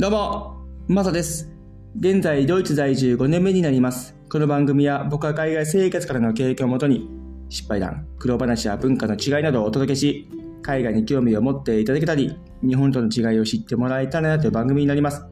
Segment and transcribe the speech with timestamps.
[0.00, 0.56] どうも、
[0.88, 1.52] マサです。
[1.94, 4.16] 現在、ドイツ在住5年目になります。
[4.30, 7.06] この番組は僕は海外生活からの経験をもとに、
[7.50, 10.26] 失敗談、苦労話や文化の違いなどをお届けし、
[10.62, 15.22] 海外に興味を持っていただけたり、日本との違いを知ってもらえたらなという番組になります。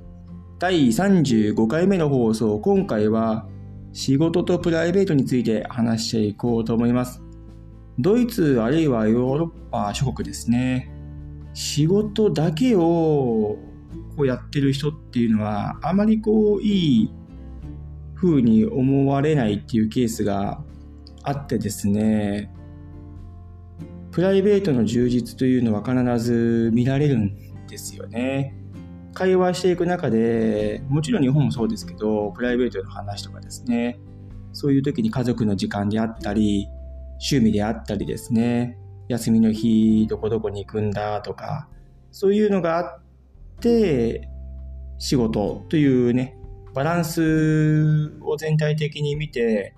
[0.58, 3.48] 第35回目の放送、今回は
[3.94, 7.22] 仕事とプライベートについて話していこうと思います。
[7.98, 10.92] ドイツあるいはヨーロッパ諸国ですね。
[11.54, 13.56] 仕事だけを
[14.18, 17.10] こうやってる人っていうのはあまりこういい
[18.16, 20.60] 風に思われないっていうケースが
[21.22, 22.52] あってですね
[24.10, 28.56] プライベートの充実というのは必ず見られるんですよね。
[29.14, 34.00] 会話していく中でもちろん日本もそうですけどプライベートの話とかですね
[34.52, 36.68] そういう時に家族の時間であったり
[37.20, 41.68] 趣味であったりですね休みの日どこどこに行くんだとか
[42.10, 43.02] そういうのがあっ
[43.60, 44.28] て
[44.98, 46.36] 仕事というね
[46.74, 49.74] バランスを全体的に見て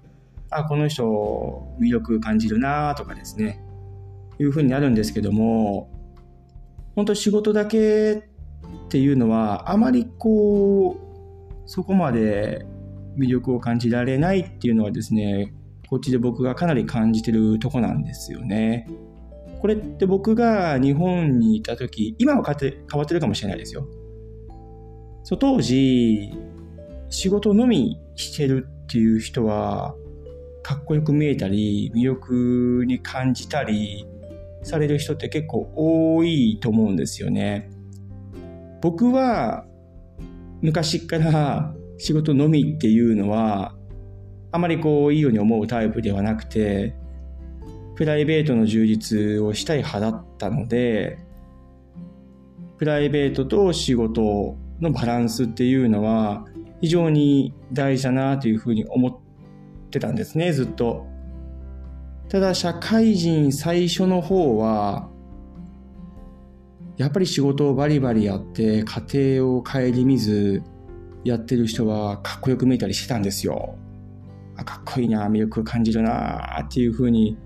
[0.50, 1.04] あこの人
[1.80, 3.60] 魅力感じるなとかですね
[4.38, 5.90] いうふうになるんですけども
[6.96, 12.66] 本当仕事だけっていうのはあまりこうそこまで
[13.16, 15.54] 魅力を感じられないっていうのはですね
[15.88, 18.86] こっちで僕がかなり感じてるとこなんですよね。
[19.60, 23.86] これって僕が日本にいた時今は変わってるかもしれないですよ。
[25.22, 26.32] そう当時
[27.10, 29.94] 仕事のみしてるっていう人は
[30.62, 34.06] かっこよく見えたり魅力に感じたり
[34.62, 37.70] される人って結構多いと思うんですよね。
[38.80, 39.66] 僕は
[40.62, 43.74] 昔から仕事のみっていうのは
[44.52, 46.94] あまりこういいように思うタイプではなくて
[48.00, 51.18] プライベートの充実をしたい派だったので
[52.78, 56.46] プライベートと仕事のバランスっていうのは
[56.80, 59.18] 非常に大事だなというふうに思っ
[59.90, 61.06] てたんですねずっと。
[62.30, 65.10] ただ社会人最初の方は
[66.96, 70.62] やっぱり仕事をバリバリやって家庭を顧みず
[71.22, 73.76] やってる人はかっこよく見えたりしてたんですよ。
[74.56, 77.36] あかっこいいな魅力感じるなっていうふうに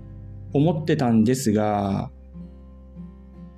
[0.53, 2.11] 思ってたんですが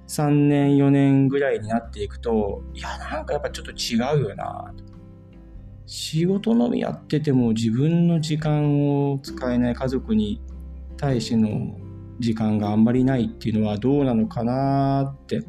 [0.08, 4.74] 3年4年ぐらいになっていくといやなんかやっぱちょっと違うよな。
[5.90, 10.42] 仕事のみやってても自分の時間を使えない家族に
[10.98, 11.78] 対しての
[12.20, 15.44] 時間があんまりないっていうのはどうなのかなって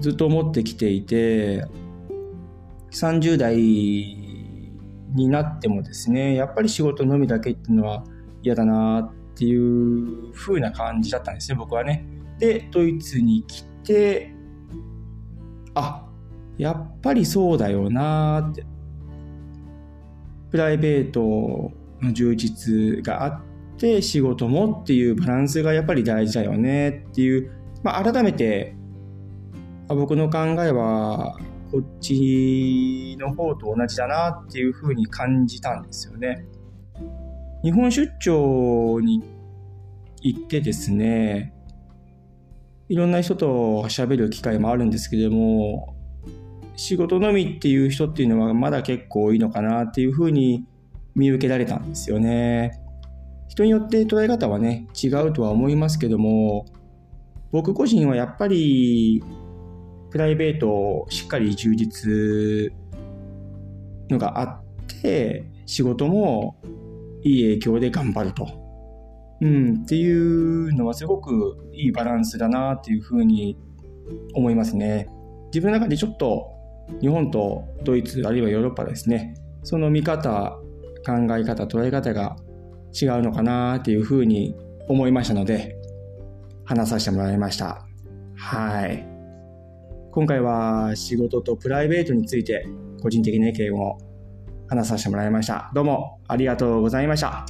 [0.00, 1.66] ずっと思ってきていて
[2.92, 8.04] 30代になってもですねやっぱり仕事のみだけっていうのは
[8.42, 12.06] 嫌だなっていう風な感じだったんですね僕はね。
[12.38, 14.34] でドイツに来て
[15.74, 16.06] あ
[16.58, 18.64] やっぱりそうだよなって
[20.50, 23.40] プライベートの充実があっ
[23.78, 27.50] て仕事もっていうバランスがやっぱり大事だよねっていう、
[27.82, 28.76] まあ、改めて
[29.88, 31.38] 僕の考えは
[31.70, 36.46] こっちの方と同じだなっていうふうに感じたんですよね。
[37.62, 39.22] 日本出張に
[40.20, 41.52] 行ってですね
[42.88, 43.46] いろんな人と
[43.84, 45.96] 喋る機会もあるんですけども
[46.76, 50.64] 仕事のみっていう人っていうのはまだ結構多いのかなっていうふうに
[51.14, 52.80] 見受けられたんですよね。
[53.48, 56.64] 人によって捉え方はね違うとは思いますけども
[57.50, 59.22] 僕個人はやっぱり
[60.10, 62.72] プライベートをしっかり充実
[64.10, 64.62] のがあっ
[65.00, 66.56] て仕事も
[67.22, 68.48] いい影響で頑張ると。
[69.40, 73.58] うん、っていうのはすごくいいバランスだなっていうふうに
[74.34, 75.08] 思いますね。
[75.46, 76.52] 自分の中でちょっと
[77.00, 80.58] 日本とドイツあるいはヨーロッパですねその見方
[81.04, 82.36] 考え方捉え方が
[83.00, 84.54] 違うのかなっていうふうに
[84.88, 85.76] 思いましたので
[86.64, 87.86] 話させてもらいました。
[88.36, 89.06] はい。
[90.12, 92.66] 今回は仕事とプライベートについて
[93.00, 93.98] 個人的な意見を
[94.72, 95.70] 話させてもらいました。
[95.74, 97.46] どうもありがとうございました。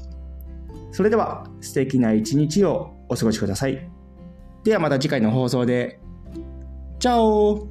[0.90, 3.88] それでは素敵な一日をお過ごしください。
[4.64, 6.00] ではまた次回の放送で。
[6.98, 7.68] チャオ